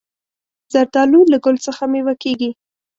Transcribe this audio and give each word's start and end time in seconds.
زردالو 0.73 1.21
له 1.31 1.37
ګل 1.45 1.55
څخه 1.65 1.83
مېوه 1.91 2.13
کېږي. 2.23 2.49